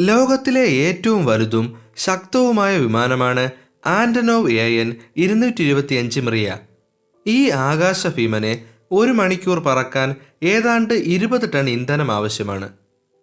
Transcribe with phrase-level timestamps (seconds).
[0.00, 3.50] ലോകത്തിലെ ഏറ്റവും വലുതും ശക്തവുമായ വിമാനമാണ്
[3.86, 6.58] ആൻഡനോവ് എ എൻ ഇരുന്നൂറ്റി ഇരുപത്തിയഞ്ച് മറിയ.
[7.26, 12.68] ഈ ആകാശ ഭീമനെ ഒരു മണിക്കൂർ പറക്കാൻ ഏതാണ്ട് ഇരുപത് ടൺ ഇന്ധനം ആവശ്യമാണ്.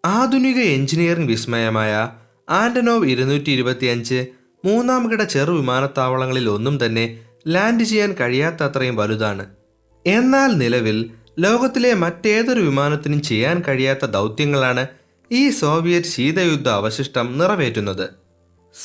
[0.05, 2.09] ആധുനിക എഞ്ചിനീയറിംഗ് വിസ്മയമായ
[2.49, 4.27] ആൻഡനോവ് ഇരുന്നൂറ്റി ഇരുപത്തിയഞ്ച്
[4.65, 7.05] മൂന്നാം കിട ചെറു വിമാനത്താവളങ്ങളിൽ ഒന്നും തന്നെ
[7.47, 9.45] ലാൻഡ് ചെയ്യാൻ കഴിയാത്തത്രയും വലുതാണ്.
[10.05, 10.97] എന്നാൽ നിലവിൽ
[11.39, 15.00] ലോകത്തിലെ മറ്റേതൊരു വിമാനത്തിനും ചെയ്യാൻ കഴിയാത്ത ദൗത്യങ്ങളാണ്
[15.31, 18.09] ഈ സോവിയറ്റ് ശീതയുദ്ധ അവശിഷ്ടം നിറവേറ്റുന്നത്.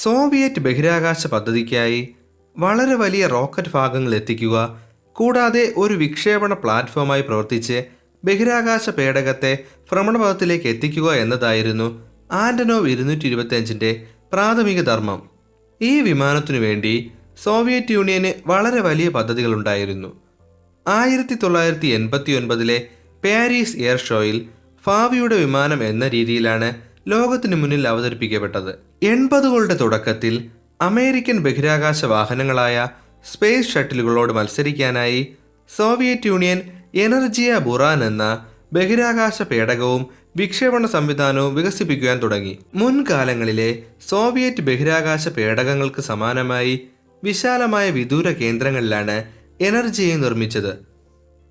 [0.02, 2.08] സോവിയറ്റ് ബഹിരാകാശ പദ്ധതിക്കായി
[2.58, 7.84] വളരെ വലിയ റോക്കറ്റ് ഭാഗങ്ങൾ എത്തിക്കുക കൂടാതെ ഒരു വിക്ഷേപണ പ്ലാറ്റ്ഫോമായി പ്രവർത്തിച്ച്
[8.24, 9.58] ബഹിരാകാശ പേടകത്തെ
[9.92, 15.30] ഭ്രമണപഥത്തിലേക്ക് എത്തിക്കുക എന്നതായിരുന്നു ആൻഡനോ ഇരുന്നൂറ്റി ഇരുപത്തിയഞ്ചിന്റെ പ്രാഥമിക ധർമ്മം.
[15.82, 17.10] ഈ വിമാനത്തിനു വേണ്ടി
[17.42, 20.20] സോവിയറ്റ് യൂണിയന് വളരെ വലിയ പദ്ധതികളുണ്ടായിരുന്നു.
[20.88, 22.86] ആയിരത്തി തൊള്ളായിരത്തി എൺപത്തി ഒൻപതിലെ
[23.24, 24.48] പാരീസ് എയർ ഷോയിൽ
[24.86, 26.74] ഫാവിയുടെ വിമാനം എന്ന രീതിയിലാണ്
[27.08, 28.78] ലോകത്തിന് മുന്നിൽ അവതരിപ്പിക്കപ്പെട്ടത്.
[29.02, 30.44] എൺപതുകളുടെ തുടക്കത്തിൽ
[30.80, 32.88] അമേരിക്കൻ ബഹിരാകാശ വാഹനങ്ങളായ
[33.32, 35.34] സ്പേസ് ഷട്ടിലുകളോട് മത്സരിക്കാനായി
[35.76, 36.60] സോവിയറ്റ് യൂണിയൻ
[36.94, 40.06] എനർജിയ ബുറാൻ എന്ന ബഹിരാകാശ പേടകവും
[40.36, 42.58] വിക്ഷേപണ സംവിധാനവും വികസിപ്പിക്കുവാൻ തുടങ്ങി.
[42.74, 46.80] മുൻകാലങ്ങളിലെ സോവിയറ്റ് ബഹിരാകാശ പേടകങ്ങൾക്ക് സമാനമായി
[47.24, 49.24] വിശാലമായ വിദൂര കേന്ദ്രങ്ങളിലാണ്
[49.60, 50.95] എനർജിയെ നിർമ്മിച്ചത്.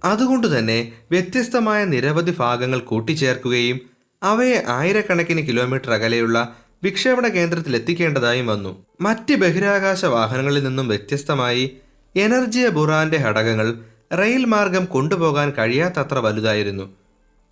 [0.05, 3.79] അതുകൊണ്ട് തന്നെ വ്യത്യസ്തമായ നിരവധി ഭാഗങ്ങൾ കൂട്ടിച്ചേർക്കുകയും
[4.23, 8.85] അവയെ ആയിരക്കണക്കിന് കിലോമീറ്റർ അകലെയുള്ള വിക്ഷേപണ കേന്ദ്രത്തിൽ എത്തിക്കേണ്ടതായും വന്നു.
[9.01, 11.71] മറ്റ് ബഹിരാകാശ വാഹനങ്ങളിൽ നിന്നും വ്യത്യസ്തമായി
[12.15, 13.75] എനർജിയ ബുറാന്റെ ഘടകങ്ങൾ
[14.17, 16.85] റെയിൽ മാർഗം കൊണ്ടുപോകാൻ കഴിയാത്തത്ര വലുതായിരുന്നു.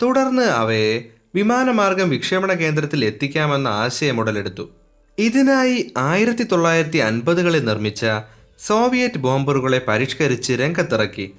[0.02, 4.70] തുടർന്ന് അവയെ വിമാനമാർഗം വിക്ഷേപണ കേന്ദ്രത്തിൽ എത്തിക്കാമെന്ന ആശയം ഉടലെടുത്തു.
[5.20, 8.06] ഇതിനായി ആയിരത്തി തൊള്ളായിരത്തി അൻപതുകളിൽ നിർമ്മിച്ച
[8.60, 11.34] സോവിയറ്റ് ബോംബറുകളെ പരിഷ്കരിച്ച് രംഗത്തിറക്കി.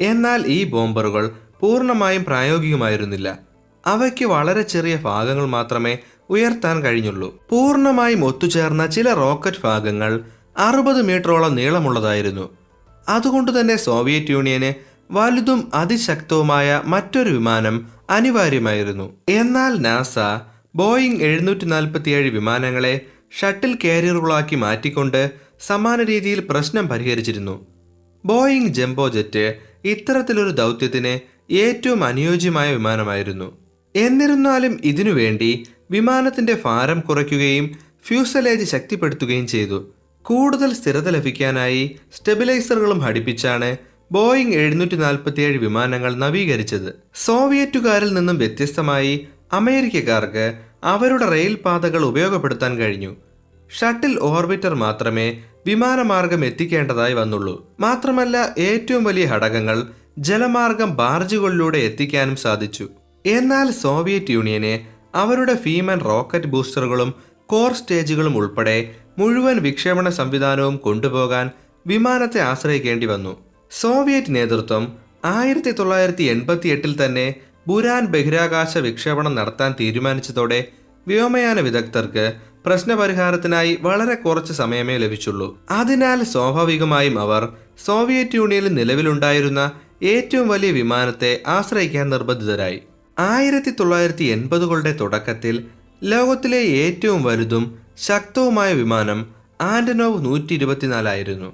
[0.00, 3.38] എന്നാൽ ഈ ബോംബറുകൾ പൂർണമായും പ്രായോഗികമായിരുന്നില്ല.
[3.86, 5.98] അവയ്ക്ക് വളരെ ചെറിയ ഭാഗങ്ങൾ മാത്രമേ
[6.30, 7.46] ഉയർത്താൻ കഴിഞ്ഞുള്ളൂ.
[7.50, 10.24] പൂർണമായും ഒത്തുചേർന്ന ചില റോക്കറ്റ് ഭാഗങ്ങൾ
[10.58, 12.56] അറുപത് മീറ്ററോളം നീളമുള്ളതായിരുന്നു.
[13.08, 14.74] അതുകൊണ്ട് തന്നെ സോവിയറ്റ് യൂണിയന്
[15.12, 19.16] വലുതും അതിശക്തവുമായ മറ്റൊരു വിമാനം അനിവാര്യമായിരുന്നു.
[19.28, 20.18] എന്നാൽ നാസ
[20.74, 23.00] ബോയിങ് എഴുന്നൂറ്റി നാൽപ്പത്തിയേഴ് വിമാനങ്ങളെ
[23.40, 25.30] ഷട്ടിൽ കാരിയറുകളാക്കി മാറ്റിക്കൊണ്ട്
[25.66, 27.66] സമാന രീതിയിൽ പ്രശ്നം പരിഹരിച്ചിരുന്നു.
[28.24, 31.20] ബോയിങ് ജംബോ ജെറ്റ് ഇത്തരത്തിലൊരു ദൗത്യത്തിന്
[31.52, 33.58] ഏറ്റവും അനുയോജ്യമായ വിമാനമായിരുന്നു.
[33.96, 37.74] എന്നിരുന്നാലും ഇതിനുവേണ്ടി വിമാനത്തിന്റെ ഭാരം കുറയ്ക്കുകയും
[38.06, 39.94] ഫ്യൂസലേജ് ശക്തിപ്പെടുത്തുകയും ചെയ്തു.
[40.22, 43.76] കൂടുതൽ സ്ഥിരത ലഭിക്കാനായി സ്റ്റെബിലൈസറുകളും ഘടിപ്പിച്ചാണ്
[44.12, 47.02] ബോയിങ് എഴുന്നൂറ്റി നാൽപ്പത്തിയേഴ് വിമാനങ്ങൾ നവീകരിച്ചത്.
[47.14, 53.16] സോവിയറ്റുകാരിൽ നിന്നും വ്യത്യസ്തമായി അമേരിക്കക്കാർക്ക് അവരുടെ റെയിൽ പാതകൾ ഉപയോഗപ്പെടുത്താൻ കഴിഞ്ഞു.
[53.78, 55.26] ഷട്ടിൽ ഓർബിറ്റർ മാത്രമേ
[55.66, 57.54] വിമാനമാർഗം എത്തിക്കേണ്ടതായി വന്നുള്ളൂ.
[57.80, 59.78] മാത്രമല്ല ഏറ്റവും വലിയ ഘടകങ്ങൾ
[60.18, 62.88] ജലമാർഗം ബാർജുകളിലൂടെ എത്തിക്കാനും സാധിച്ചു.
[63.26, 64.74] എന്നാൽ സോവിയറ്റ് യൂണിയനെ
[65.14, 67.14] അവരുടെ ഫീമൻ റോക്കറ്റ് ബൂസ്റ്ററുകളും
[67.46, 71.50] കോർ സ്റ്റേജുകളും ഉൾപ്പെടെ മുഴുവൻ വിക്ഷേപണ സംവിധാനവും കൊണ്ടുപോകാൻ
[71.86, 73.32] വിമാനത്തെ ആശ്രയിക്കേണ്ടി വന്നു.
[73.70, 74.84] സോവിയറ്റ് നേതൃത്വം
[75.24, 77.34] ആയിരത്തി തൊള്ളായിരത്തി എൺപത്തി എട്ടിൽ തന്നെ
[77.68, 80.60] ബുരാൻ ബഹിരാകാശ വിക്ഷേപണം നടത്താൻ തീരുമാനിച്ചതോടെ
[81.06, 82.24] വ്യോമയാന വിദഗ്ധർക്ക്
[82.66, 85.64] പ്രശ്നപരിഹാരത്തിനായി വളരെ കുറച്ച് സമയമേ ലഭിച്ചുള്ളൂ.
[85.70, 87.48] അതിനാൽ സ്വാഭാവികമായും അവർ
[87.84, 89.72] സോവിയറ്റ് യൂണിയനിൽ നിലവിലുണ്ടായിരുന്ന
[90.02, 92.82] ഏറ്റവും വലിയ വിമാനത്തെ ആശ്രയിക്കാൻ നിർബന്ധിതരായി.
[93.18, 95.64] ആയിരത്തി തൊള്ളായിരത്തി എൺപതുകളുടെ തുടക്കത്തിൽ
[96.02, 101.52] ലോകത്തിലെ ഏറ്റവും വലുതും ശക്തവുമായ വിമാനം ആൻഡനോവ് നൂറ്റി ഇരുപത്തിനാലായിരുന്നു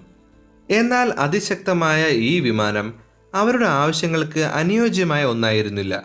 [0.71, 2.95] എന്നാൽ അതിശക്തമായ ഈ വിമാനം
[3.35, 6.03] അവരുടെ ആവശ്യങ്ങൾക്ക് അനുയോജ്യമായ ഒന്നായിരുന്നില്ല.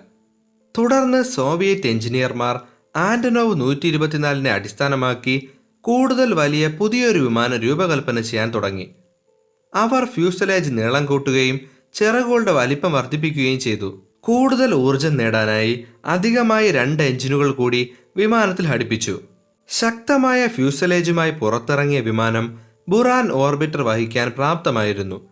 [0.78, 2.60] തുടർന്ന് സോവിയറ്റ് എഞ്ചിനീയർമാർ
[2.96, 5.50] ആന്റനോവ് നൂറ്റി ഇരുപത്തിനാലിനെ അടിസ്ഥാനമാക്കി
[5.82, 8.90] കൂടുതൽ വലിയ പുതിയൊരു വിമാനം രൂപകൽപ്പന ചെയ്യാൻ തുടങ്ങി.
[9.76, 11.60] അവർ ഫ്യൂസലേജ് നീളം കൂട്ടുകയും
[11.94, 14.04] ചിറകുകളുടെ വലിപ്പം വർദ്ധിപ്പിക്കുകയും ചെയ്തു.
[14.20, 19.20] കൂടുതൽ ഊർജം നേടാനായി അധികമായി രണ്ട് എഞ്ചിനുകൾ കൂടി വിമാനത്തിൽ ഘടിപ്പിച്ചു.
[19.70, 22.60] ശക്തമായ ഫ്യൂസലേജുമായി പുറത്തിറങ്ങിയ വിമാനം
[22.90, 25.30] ബുറാൻ ഓർബിറ്റർ വഹിക്കാൻ പ്രാപ്തമായിരുന്നു.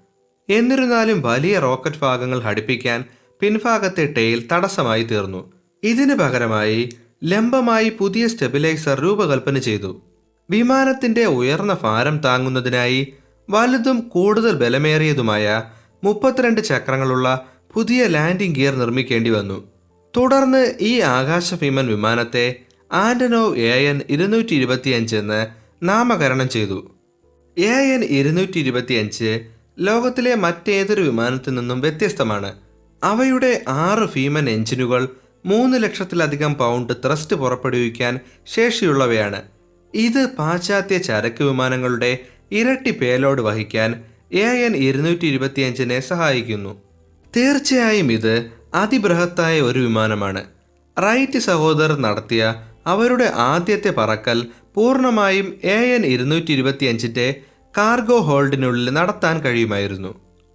[0.49, 3.03] എന്നിരുന്നാലും വലിയ റോക്കറ്റ് ഭാഗങ്ങൾ ഘടിപ്പിക്കാൻ
[3.39, 5.53] പിൻഭാഗത്തെ ടെയിൽ തടസ്സമായി തീർന്നു.
[5.83, 6.89] ഇതിനു പകരമായി
[7.23, 10.01] ലംബമായി പുതിയ സ്റ്റെബിലൈസർ രൂപകൽപ്പന ചെയ്തു.
[10.49, 13.13] വിമാനത്തിന്റെ ഉയർന്ന ഭാരം താങ്ങുന്നതിനായി
[13.49, 15.63] വലുതും കൂടുതൽ ബലമേറിയതുമായ
[16.03, 19.67] മുപ്പത്തിരണ്ട് ചക്രങ്ങളുള്ള പുതിയ ലാൻഡിംഗ് ഗിയർ നിർമ്മിക്കേണ്ടി വന്നു.
[20.17, 22.55] തുടർന്ന് ഈ ആകാശ ഭീമൻ വിമാനത്തെ
[22.91, 25.47] ആൻഡനോവ് എ എൻ ഇരുന്നൂറ്റി ഇരുപത്തിയഞ്ച് എന്ന്
[25.83, 26.91] നാമകരണം ചെയ്തു.
[27.57, 29.45] എ എൻ ഇരുന്നൂറ്റി ഇരുപത്തിയഞ്ച്
[29.79, 32.55] ലോകത്തിലെ മറ്റേതൊരു വിമാനത്തിൽ നിന്നും വ്യത്യസ്തമാണ്.
[33.03, 35.09] അവയുടെ ആറ് ഭീമൻ എഞ്ചിനുകൾ
[35.49, 38.13] മൂന്ന് ലക്ഷത്തിലധികം പൗണ്ട് ത്രസ്റ്റ് പുറപ്പെടുവിക്കാൻ
[38.55, 39.39] ശേഷിയുള്ളവയാണ്.
[39.93, 42.11] ഇത് പാശ്ചാത്യ ചരക്ക് വിമാനങ്ങളുടെ
[42.51, 43.89] ഇരട്ടി പേലോഡ് വഹിക്കാൻ
[44.33, 46.73] എ എൻ ഇരുന്നൂറ്റി ഇരുപത്തിയഞ്ചിനെ സഹായിക്കുന്നു.
[47.37, 48.33] തീർച്ചയായും ഇത്
[48.73, 50.41] അതിബൃഹത്തായ ഒരു വിമാനമാണ്.
[50.97, 52.43] റൈറ്റ് സഹോദരർ നടത്തിയ
[52.87, 54.39] അവരുടെ ആദ്യത്തെ പറക്കൽ
[54.75, 57.27] പൂർണമായും എ എൻ ഇരുന്നൂറ്റി ഇരുപത്തിയഞ്ചിന്റെ
[57.77, 60.11] കാർഗോ ഹോൾഡിനുള്ളിൽ നടത്താൻ കഴിയുമായിരുന്നു.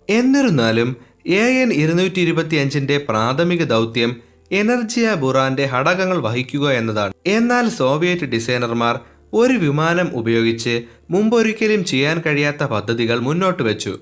[0.08, 0.90] എന്നിരുന്നാലും
[1.26, 4.12] എ എൻ ഇരുന്നൂറ്റി ഇരുപത്തിയഞ്ചിന്റെ പ്രാഥമിക ദൗത്യം
[4.52, 7.12] എനർജിയ ബുറാന്റെ ഘടകങ്ങൾ വഹിക്കുക എന്നതാണ്.
[7.26, 9.00] എന്നാൽ സോവിയറ്റ് ഡിസൈനർമാർ
[9.32, 13.98] ഒരു വിമാനം ഉപയോഗിച്ച് മുമ്പൊരിക്കലും ചെയ്യാൻ കഴിയാത്ത പദ്ധതികൾ മുന്നോട്ട് വെച്ചു.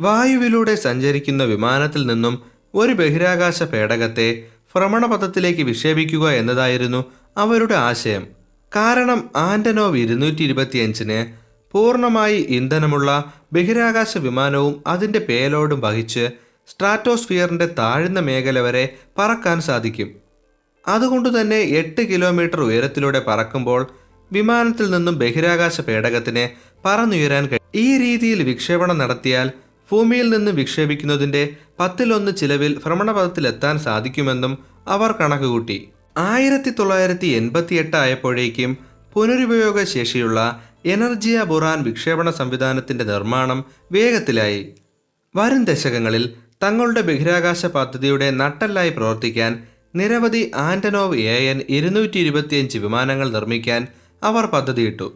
[0.00, 2.42] വായുവിലൂടെ സഞ്ചരിക്കുന്ന വിമാനത്തിൽ നിന്നും
[2.74, 4.42] ഒരു ബഹിരാകാശ പേടകത്തെ
[4.74, 7.04] ഭ്രമണപഥത്തിലേക്ക് വിക്ഷേപിക്കുക എന്നതായിരുന്നു
[7.36, 8.26] അവരുടെ ആശയം.
[8.76, 11.26] കാരണം ആന്റനോവ് ഇരുന്നൂറ്റി ഇരുപത്തിയഞ്ചിന്
[11.72, 16.30] പൂർണമായി ഇന്ധനമുള്ള ബഹിരാകാശ വിമാനവും അതിന്റെ പേലോഡും വഹിച്ച്
[16.66, 20.10] സ്ട്രാറ്റോസ്ഫിയറിന്റെ താഴ്ന്ന മേഖല വരെ പറക്കാൻ സാധിക്കും.
[20.88, 23.86] അതുകൊണ്ട് തന്നെ എട്ട് കിലോമീറ്റർ ഉയരത്തിലൂടെ പറക്കുമ്പോൾ
[24.32, 26.48] വിമാനത്തിൽ നിന്നും ബഹിരാകാശ പേടകത്തിന്
[26.84, 27.70] പറന്നുയരാൻ കഴിയും.
[27.74, 29.50] ഈ രീതിയിൽ വിക്ഷേപണം നടത്തിയാൽ
[29.92, 35.88] ഭൂമിയിൽ നിന്ന് വിക്ഷേപിക്കുന്നതിന്റെ പത്തിലൊന്ന് ചിലവിൽ ഭ്രമണപഥത്തിലെത്താൻ സാധിക്കുമെന്നും അവർ കണക്കുകൂട്ടി.
[36.16, 38.78] ആയിരത്തി തൊള്ളായിരത്തി എൺപത്തി എട്ട് ആയപ്പോഴേക്കും
[39.14, 44.72] പുനരുപയോഗ ശേഷിയുള്ള എനർജിയ ബുറാൻ വിക്ഷേപണ സംവിധാനത്തിന്റെ നിർമ്മാണം വേഗത്തിലായി.
[45.36, 49.52] വരും ദശകങ്ങളിൽ തങ്ങളുടെ ബഹിരാകാശ പദ്ധതിയുടെ നട്ടല്ലായി പ്രവർത്തിക്കാൻ
[49.94, 53.82] നിരവധി ആന്റനോവ് എ എൻ ഇരുന്നൂറ്റി ഇരുപത്തിയഞ്ച് വിമാനങ്ങൾ നിർമ്മിക്കാൻ
[54.22, 55.06] അവർ പദ്ധതിയിട്ടു.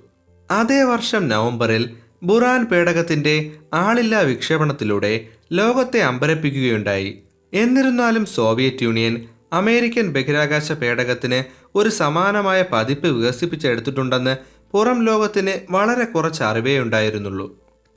[0.50, 1.90] അതേ വർഷം നവംബറിൽ
[2.22, 3.34] ബുറാൻ പേടകത്തിന്റെ
[3.74, 5.12] ആളില്ലാ വിക്ഷേപണത്തിലൂടെ
[5.52, 7.10] ലോകത്തെ അമ്പരപ്പിക്കുകയുണ്ടായി.
[7.52, 9.14] എന്നിരുന്നാലും സോവിയറ്റ് യൂണിയൻ
[9.52, 11.38] അമേരിക്കൻ ബഹിരാകാശ പേടകത്തിന്
[11.74, 14.34] ഒരു സമാനമായ പതിപ്പ് വികസിപ്പിച്ചെടുത്തിട്ടുണ്ടെന്ന്
[14.72, 17.46] പുറം ലോകത്തിന് വളരെ കുറച്ച് അറിവേ ഉണ്ടായിരുന്നുള്ളൂ.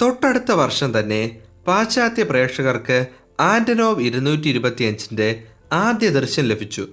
[0.01, 1.21] തൊട്ടടുത്ത വർഷം തന്നെ
[1.67, 2.97] പാശ്ചാത്യ പ്രേക്ഷകർക്ക്
[3.39, 5.43] ആന്റനോവ് ഇരുന്നൂറ്റി ഇരുപത്തിയഞ്ചിന്റെ
[5.73, 6.87] ആദ്യ ദർശനം ലഭിച്ചു.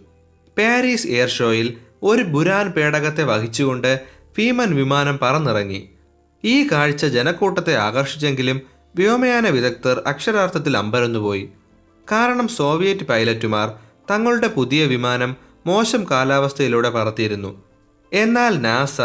[0.58, 4.00] പാരീസ് എയർ ഷോയിൽ ഒരു ബുരാൻ പേടകത്തെ വഹിച്ചുകൊണ്ട്
[4.38, 5.88] ഭീമൻ വിമാനം പറന്നിറങ്ങി.
[6.44, 8.60] ഈ കാഴ്ച ജനക്കൂട്ടത്തെ ആകർഷിച്ചെങ്കിലും
[8.96, 11.48] വ്യോമയാന വിദഗ്ധർ അക്ഷരാർത്ഥത്തിൽ അമ്പരന്നുപോയി.
[12.12, 13.74] കാരണം സോവിയറ്റ് പൈലറ്റുമാർ
[14.10, 15.36] തങ്ങളുടെ പുതിയ വിമാനം
[15.66, 17.62] മോശം കാലാവസ്ഥയിലൂടെ പറത്തിയിരുന്നു.
[18.12, 19.00] എന്നാൽ നാസ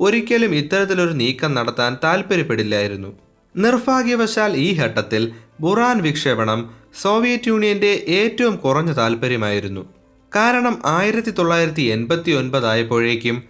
[0.00, 3.27] ഒരിക്കലും ഇത്തരത്തിലൊരു നീക്കം നടത്താൻ താൽപ്പര്യപ്പെടില്ലായിരുന്നു
[3.58, 6.70] നിർഭാഗ്യവശാൽ ഈ ഘട്ടത്തിൽ ബുറാൻ വിക്ഷേപണം
[7.02, 9.92] സോവിയറ്റ് യൂണിയന്റെ ഏറ്റവും കുറഞ്ഞ താല്പര്യമായിരുന്നു
[10.36, 13.42] കാരണം ആയിരത്തി തൊള്ളായിരത്തി എൺപത്തി ഒൻപതായപ്പോഴേക്കും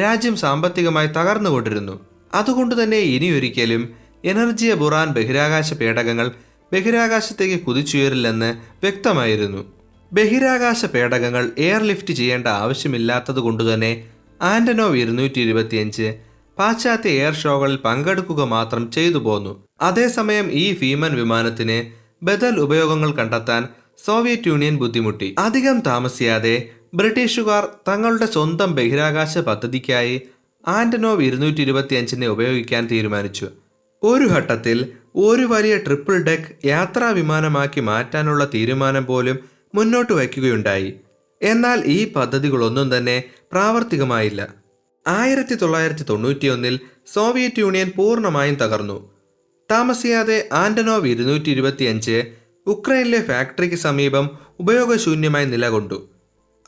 [0.00, 2.06] രാജ്യം സാമ്പത്തികമായി തകർന്നുകൊണ്ടിരുന്നു.
[2.34, 6.30] അതുകൊണ്ട് തന്നെ ഇനിയൊരിക്കലും എനർജിയ ബുറാൻ ബഹിരാകാശ പേടകങ്ങൾ
[6.72, 9.72] ബഹിരാകാശത്തേക്ക് കുതിച്ചുയരില്ലെന്ന് വ്യക്തമായിരുന്നു.
[10.12, 14.04] ബഹിരാകാശ പേടകങ്ങൾ എയർലിഫ്റ്റ് ചെയ്യേണ്ട ആവശ്യമില്ലാത്തത് കൊണ്ടുതന്നെ
[14.42, 16.14] ആൻഡനോവ് ഇരുന്നൂറ്റി ഇരുപത്തിയഞ്ച്
[16.58, 19.64] പാശ്ചാത്യ എയർ ഷോകളിൽ പങ്കെടുക്കുക മാത്രം ചെയ്തു പോന്നു.
[19.80, 21.78] അതേസമയം ഈ ഭീമൻ വിമാനത്തിന്
[22.24, 23.68] ബദൽ ഉപയോഗങ്ങൾ കണ്ടെത്താൻ
[24.06, 25.34] സോവിയറ്റ് യൂണിയൻ ബുദ്ധിമുട്ടി.
[25.38, 30.20] അധികം താമസിയാതെ ബ്രിട്ടീഷുകാർ തങ്ങളുടെ സ്വന്തം ബഹിരാകാശ പദ്ധതിക്കായി
[30.68, 33.48] ആന്റനോവ് ഇരുന്നൂറ്റി ഇരുപത്തിയഞ്ചിനെ ഉപയോഗിക്കാൻ തീരുമാനിച്ചു.
[34.02, 34.78] ഒരു ഘട്ടത്തിൽ
[35.16, 39.38] ഒരു വലിയ ട്രിപ്പിൾ ഡെക്ക് യാത്രാ വിമാനമാക്കി മാറ്റാനുള്ള തീരുമാനം പോലും
[39.74, 40.94] മുന്നോട്ട് വയ്ക്കുകയുണ്ടായി.
[41.42, 44.65] എന്നാൽ ഈ പദ്ധതികളൊന്നും തന്നെ പ്രാവർത്തികമായില്ല.
[45.06, 46.80] ആയിരത്തി തൊള്ളായിരത്തി തൊണ്ണൂറ്റിയൊന്നിൽ
[47.12, 49.10] സോവിയറ്റ് യൂണിയൻ പൂർണമായും തകർന്നു.
[49.70, 52.24] താമസിയാതെ ആൻഡനോവ് ഇരുന്നൂറ്റി ഇരുപത്തിയഞ്ച്
[52.66, 54.30] ഉക്രൈനിലെ ഫാക്ടറിക്ക് സമീപം
[54.60, 56.08] ഉപയോഗശൂന്യമായി നിലകൊണ്ടു.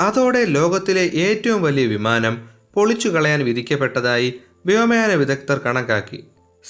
[0.00, 4.34] അതോടെ ലോകത്തിലെ ഏറ്റവും വലിയ വിമാനം പൊളിച്ചു കളയാൻ വിധിക്കപ്പെട്ടതായി
[4.66, 6.24] വ്യോമയാന വിദഗ്ധർ കണക്കാക്കി.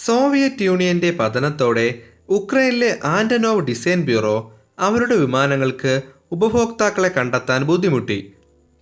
[0.04, 1.98] സോവിയറ്റ് യൂണിയന്റെ പതനത്തോടെ
[2.28, 8.32] ഉക്രൈനിലെ ആൻഡനോവ് ഡിസൈൻ ബ്യൂറോ അവരുടെ വിമാനങ്ങൾക്ക് ഉപഭോക്താക്കളെ കണ്ടെത്താൻ ബുദ്ധിമുട്ടി.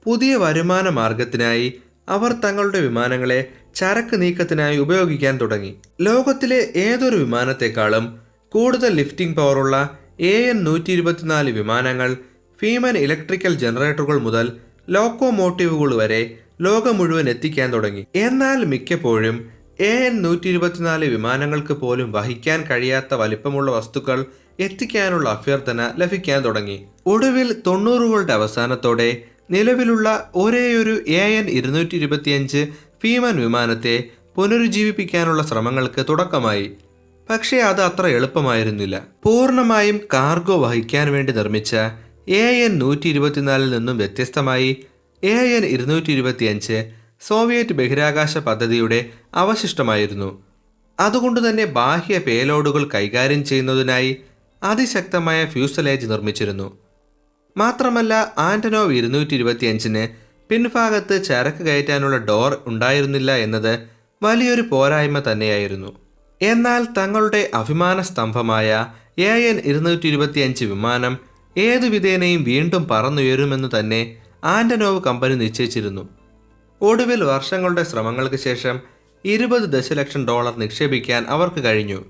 [0.05, 1.75] പുതിയ വരുമാന മാർഗത്തിനായി
[2.09, 5.75] അവർ തങ്ങളുടെ വിമാനങ്ങളെ ചരക്ക് നീക്കത്തിനായി ഉപയോഗിക്കാൻ തുടങ്ങി.
[6.01, 12.17] ലോകത്തിലെ ഏതൊരു വിമാനത്തെക്കാളും കൂടുതൽ ലിഫ്റ്റിംഗ് പവറുള്ള എ എൻ നൂറ്റി ഇരുപത്തിനാല് വിമാനങ്ങൾ
[12.61, 14.53] ഫീമൻ ഇലക്ട്രിക്കൽ ജനറേറ്ററുകൾ മുതൽ
[14.89, 18.07] ലോക്കോമോട്ടീവുകൾ വരെ ലോകം മുഴുവൻ എത്തിക്കാൻ തുടങ്ങി.
[18.15, 24.25] എന്നാൽ മിക്കപ്പോഴും എ എൻ നൂറ്റി ഇരുപത്തിനാല് വിമാനങ്ങൾക്ക് പോലും വഹിക്കാൻ കഴിയാത്ത വലിപ്പമുള്ള വസ്തുക്കൾ
[24.61, 26.85] എത്തിക്കാനുള്ള അഭ്യർത്ഥന ലഭിക്കാൻ തുടങ്ങി.
[27.07, 32.67] ഒടുവിൽ തൊണ്ണൂറുകളുടെ അവസാനത്തോടെ നിലവിലുള്ള ഒരേയൊരു എ എൻ ഇരുന്നൂറ്റി ഇരുപത്തിയഞ്ച്
[33.03, 34.05] ഫീമൻ വിമാനത്തെ
[34.37, 36.73] പുനരുജ്ജീവിപ്പിക്കാനുള്ള ശ്രമങ്ങൾക്ക് തുടക്കമായി.
[37.31, 39.07] പക്ഷേ അത് അത്ര എളുപ്പമായിരുന്നില്ല.
[39.25, 41.77] പൂർണമായും കാർഗോ വഹിക്കാൻ വേണ്ടി നിർമ്മിച്ച
[42.29, 44.87] എ എൻ നൂറ്റി ഇരുപത്തിനാലിൽ നിന്നും വ്യത്യസ്തമായി
[45.25, 50.43] എ എൻ ഇരുന്നൂറ്റി ഇരുപത്തിയഞ്ച് സോവിയറ്റ് ബഹിരാകാശ പദ്ധതിയുടെ അവശിഷ്ടമായിരുന്നു.
[51.01, 54.17] അതുകൊണ്ട് തന്നെ ബാഹ്യ പേലോഡുകൾ കൈകാര്യം ചെയ്യുന്നതിനായി
[54.63, 56.86] അതിശക്തമായ ഫ്യൂസലേജ് നിർമ്മിച്ചിരുന്നു.
[57.57, 60.09] മാത്രമല്ല ആന്റനോവ് ഇരുന്നൂറ്റി ഇരുപത്തിയഞ്ചിന്
[60.49, 63.89] പിൻഭാഗത്ത് ചരക്ക് കയറ്റാനുള്ള ഡോർ ഉണ്ടായിരുന്നില്ല എന്നത്
[64.23, 65.91] വലിയൊരു പോരായ്മ തന്നെയായിരുന്നു.
[66.43, 68.69] എന്നാൽ തങ്ങളുടെ അഭിമാന സ്തംഭമായ
[69.19, 71.19] എ എൻ ഇരുന്നൂറ്റി ഇരുപത്തിയഞ്ച് വിമാനം
[71.59, 76.09] ഏതു വിധേനയും വീണ്ടും പറന്നുയരുമെന്ന് തന്നെ ആന്റനോവ് കമ്പനി നിശ്ചയിച്ചിരുന്നു.
[76.81, 78.81] ഒടുവിൽ വർഷങ്ങളുടെ ശ്രമങ്ങൾക്ക് ശേഷം
[79.25, 82.05] ഇരുപത് ദശലക്ഷം ഡോളർ നിക്ഷേപിക്കാൻ അവർക്ക് കഴിഞ്ഞു.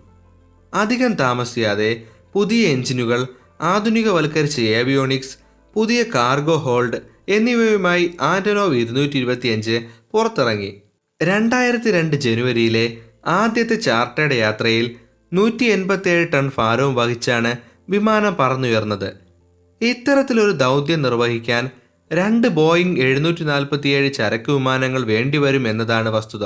[0.74, 2.02] അധികം താമസിയാതെ
[2.34, 3.26] പുതിയ എഞ്ചിനുകൾ
[3.60, 5.36] ആധുനികവൽക്കരിച്ച ഏവിയോണിക്സ്
[5.74, 9.80] പുതിയ കാർഗോ ഹോൾഡ് എന്നിവയുമായി ആന്റനോവ് ഇരുന്നൂറ്റി ഇരുപത്തിയഞ്ച്
[10.12, 10.82] പുറത്തിറങ്ങി.
[11.22, 12.96] രണ്ടായിരത്തി രണ്ട് ജനുവരിയിലെ
[13.26, 14.96] ആദ്യത്തെ ചാർട്ടേഡ് യാത്രയിൽ
[15.32, 17.56] നൂറ്റി എൺപത്തിയേഴ് ടൺ ഭാരവും വഹിച്ചാണ്
[17.88, 19.12] വിമാനം പറന്നുയർന്നത്.
[19.82, 21.70] ഇത്തരത്തിലൊരു ദൗത്യം നിർവഹിക്കാൻ
[22.12, 26.44] രണ്ട് ബോയിങ് എഴുന്നൂറ്റി നാൽപ്പത്തിയേഴ് ചരക്ക് വിമാനങ്ങൾ വേണ്ടിവരും എന്നതാണ് വസ്തുത.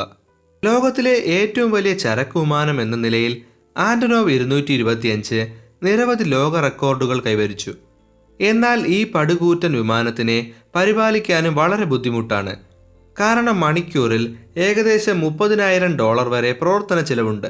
[0.65, 3.43] ലോകത്തിലെ ഏറ്റവും വലിയ ചരക്ക് വിമാനം എന്ന നിലയിൽ
[3.77, 7.75] ആന്റനോവ് ഇരുന്നൂറ്റി ഇരുപത്തിയഞ്ച് നിരവധി ലോക റെക്കോർഡുകൾ കൈവരിച്ചു.
[8.41, 12.57] എന്നാൽ ഈ പടുകൂറ്റൻ വിമാനത്തിനെ പരിപാലിക്കാനും വളരെ ബുദ്ധിമുട്ടാണ്.
[13.21, 17.47] കാരണം മണിക്കൂറിൽ ഏകദേശം മുപ്പതിനായിരം ഡോളർ വരെ പ്രവർത്തന ചെലവുണ്ട്.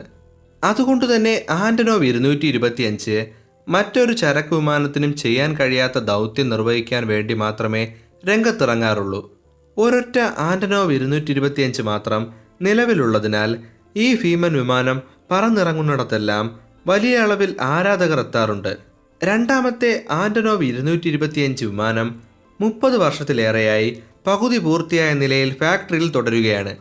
[0.64, 3.26] അതുകൊണ്ട് തന്നെ ആന്റനോവ് ഇരുന്നൂറ്റി ഇരുപത്തിയഞ്ച്
[3.68, 7.94] മറ്റൊരു ചരക്ക് വിമാനത്തിനും ചെയ്യാൻ കഴിയാത്ത ദൗത്യം നിർവഹിക്കാൻ വേണ്ടി മാത്രമേ
[8.28, 9.38] രംഗത്തിറങ്ങാറുള്ളൂ.
[9.78, 12.32] ഒരൊറ്റ ആന്റനോവ് ഇരുന്നൂറ്റി ഇരുപത്തിയഞ്ച് മാത്രം
[12.62, 13.58] നിലവിലുള്ളതിനാൽ
[13.96, 18.76] ഈ ഭീമൻ വിമാനം പറന്നിറങ്ങുന്നിടത്തെല്ലാം വലിയ അളവിൽ ആരാധകർ എത്താറുണ്ട്.
[19.24, 22.22] രണ്ടാമത്തെ ആന്റനോവ് ഇരുന്നൂറ്റി ഇരുപത്തിയഞ്ച് വിമാനം
[22.60, 26.76] മുപ്പത് വർഷത്തിലേറെയായി പകുതി പൂർത്തിയായ നിലയിൽ ഫാക്ടറിയിൽ തുടരുകയാണ്.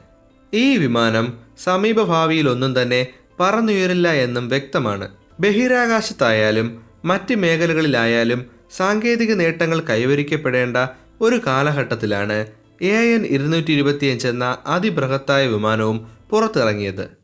[0.53, 3.07] ഈ വിമാനം സമീപഭാവിയിൽ ഒന്നും തന്നെ
[3.39, 5.09] പറന്നുയരില്ല എന്നും വ്യക്തമാണ്.
[5.39, 8.45] ബഹിരാകാശത്തായാലും മറ്റ് മേഖലകളിലായാലും
[8.77, 10.77] സാങ്കേതിക നേട്ടങ്ങൾ കൈവരിക്കപ്പെടേണ്ട
[11.21, 12.47] ഒരു കാലഘട്ടത്തിലാണ്
[12.81, 17.18] എ എൻ ഇരുന്നൂറ്റി ഇരുപത്തിയഞ്ച് എന്ന അതിബൃഹത്തായ വിമാനവും പുറത്തിറങ്ങിയത്.